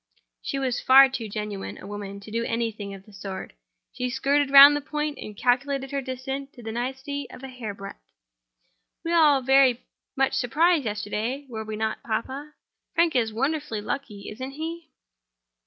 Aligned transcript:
She 0.41 0.57
was 0.57 0.79
far 0.81 1.09
too 1.09 1.29
genuine 1.29 1.77
a 1.79 1.85
woman 1.85 2.19
to 2.21 2.31
do 2.31 2.43
anything 2.43 2.91
of 2.95 3.05
the 3.05 3.13
sort. 3.13 3.53
She 3.93 4.09
skirted 4.09 4.49
round 4.49 4.75
the 4.75 4.81
point 4.81 5.19
and 5.19 5.37
calculated 5.37 5.91
her 5.91 6.01
distance 6.01 6.49
to 6.55 6.63
the 6.63 6.71
nicety 6.71 7.29
of 7.29 7.43
a 7.43 7.47
hair 7.47 7.75
breadth. 7.75 8.01
"We 9.05 9.11
were 9.11 9.17
all 9.17 9.43
very 9.43 9.85
much 10.15 10.33
surprised 10.33 10.85
yesterday—were 10.85 11.65
we 11.65 11.75
not, 11.75 12.01
papa? 12.01 12.55
Frank 12.95 13.15
is 13.15 13.31
wonderfully 13.31 13.79
lucky, 13.81 14.27
isn't 14.31 14.51
he?" 14.53 14.89